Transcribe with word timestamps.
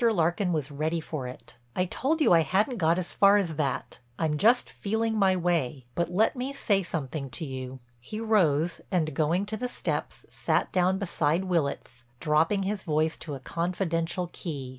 Larkin 0.11 0.51
was 0.51 0.71
ready 0.71 0.99
for 0.99 1.27
it: 1.27 1.57
"I 1.75 1.85
told 1.85 2.21
you 2.21 2.33
I 2.33 2.41
hadn't 2.41 2.77
got 2.77 2.97
as 2.97 3.13
far 3.13 3.37
as 3.37 3.55
that; 3.57 3.99
I'm 4.17 4.39
just 4.39 4.67
feeling 4.67 5.15
my 5.15 5.35
way. 5.35 5.85
But 5.93 6.09
let 6.09 6.35
me 6.35 6.53
say 6.53 6.81
something 6.81 7.29
to 7.29 7.45
you." 7.45 7.77
He 7.99 8.19
rose 8.19 8.81
and, 8.89 9.13
going 9.13 9.45
to 9.45 9.57
the 9.57 9.67
steps, 9.69 10.25
sat 10.27 10.71
down 10.71 10.97
beside 10.97 11.43
Willitts, 11.43 12.03
dropping 12.19 12.63
his 12.63 12.81
voice 12.81 13.15
to 13.17 13.35
a 13.35 13.39
confidential 13.39 14.31
key. 14.33 14.69